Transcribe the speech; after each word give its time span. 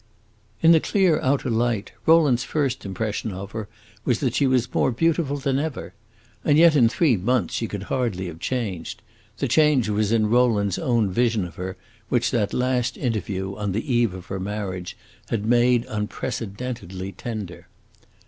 In 0.63 0.71
the 0.71 0.79
clear 0.79 1.19
outer 1.21 1.51
light, 1.51 1.91
Rowland's 2.07 2.43
first 2.43 2.85
impression 2.87 3.31
of 3.31 3.51
her 3.51 3.69
was 4.03 4.19
that 4.19 4.33
she 4.33 4.47
was 4.47 4.73
more 4.73 4.89
beautiful 4.89 5.37
than 5.37 5.59
ever. 5.59 5.93
And 6.43 6.57
yet 6.57 6.75
in 6.75 6.89
three 6.89 7.17
months 7.17 7.53
she 7.53 7.67
could 7.67 7.83
hardly 7.83 8.25
have 8.25 8.39
changed; 8.39 9.03
the 9.37 9.47
change 9.47 9.89
was 9.89 10.11
in 10.11 10.27
Rowland's 10.27 10.79
own 10.79 11.11
vision 11.11 11.45
of 11.45 11.53
her, 11.53 11.77
which 12.09 12.31
that 12.31 12.51
last 12.51 12.97
interview, 12.97 13.55
on 13.55 13.73
the 13.73 13.93
eve 13.93 14.15
of 14.15 14.25
her 14.25 14.39
marriage, 14.39 14.97
had 15.29 15.45
made 15.45 15.85
unprecedentedly 15.87 17.11
tender. 17.11 17.67